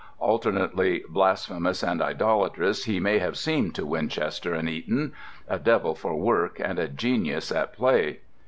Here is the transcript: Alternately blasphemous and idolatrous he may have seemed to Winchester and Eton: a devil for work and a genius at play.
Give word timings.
Alternately 0.17 1.03
blasphemous 1.07 1.83
and 1.83 2.01
idolatrous 2.01 2.85
he 2.85 2.99
may 2.99 3.19
have 3.19 3.37
seemed 3.37 3.75
to 3.75 3.85
Winchester 3.85 4.55
and 4.55 4.67
Eton: 4.67 5.13
a 5.47 5.59
devil 5.59 5.93
for 5.93 6.15
work 6.15 6.59
and 6.59 6.79
a 6.79 6.87
genius 6.87 7.51
at 7.51 7.73
play. 7.73 8.21